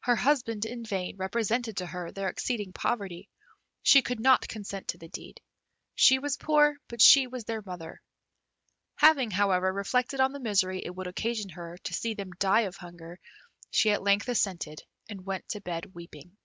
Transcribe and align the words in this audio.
Her 0.00 0.14
husband 0.16 0.66
in 0.66 0.84
vain 0.84 1.16
represented 1.16 1.78
to 1.78 1.86
her 1.86 2.12
their 2.12 2.28
exceeding 2.28 2.74
poverty; 2.74 3.30
she 3.82 4.02
could 4.02 4.20
not 4.20 4.46
consent 4.46 4.88
to 4.88 4.98
the 4.98 5.08
deed. 5.08 5.40
She 5.94 6.18
was 6.18 6.36
poor, 6.36 6.76
but 6.86 7.00
she 7.00 7.26
was 7.28 7.44
their 7.46 7.62
mother. 7.62 8.02
Having, 8.96 9.30
however, 9.30 9.72
reflected 9.72 10.20
on 10.20 10.32
the 10.32 10.38
misery 10.38 10.84
it 10.84 10.94
would 10.94 11.06
occasion 11.06 11.48
her 11.48 11.78
to 11.84 11.94
see 11.94 12.12
them 12.12 12.32
die 12.32 12.66
of 12.68 12.76
hunger, 12.76 13.18
she 13.70 13.90
at 13.90 14.02
length 14.02 14.28
assented, 14.28 14.82
and 15.08 15.24
went 15.24 15.48
to 15.48 15.62
bed 15.62 15.94
weeping. 15.94 16.36